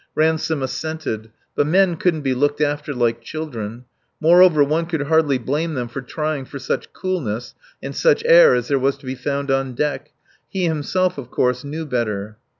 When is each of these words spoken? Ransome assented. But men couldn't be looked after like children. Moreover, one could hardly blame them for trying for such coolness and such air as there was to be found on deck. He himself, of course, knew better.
Ransome 0.15 0.63
assented. 0.63 1.29
But 1.53 1.67
men 1.67 1.95
couldn't 1.95 2.21
be 2.23 2.33
looked 2.33 2.59
after 2.59 2.91
like 2.91 3.21
children. 3.21 3.85
Moreover, 4.19 4.63
one 4.63 4.87
could 4.87 5.03
hardly 5.03 5.37
blame 5.37 5.75
them 5.75 5.87
for 5.87 6.01
trying 6.01 6.45
for 6.45 6.57
such 6.57 6.91
coolness 6.91 7.53
and 7.83 7.95
such 7.95 8.23
air 8.25 8.55
as 8.55 8.67
there 8.67 8.79
was 8.79 8.97
to 8.97 9.05
be 9.05 9.13
found 9.13 9.51
on 9.51 9.75
deck. 9.75 10.11
He 10.49 10.65
himself, 10.65 11.19
of 11.19 11.29
course, 11.29 11.63
knew 11.63 11.85
better. 11.85 12.39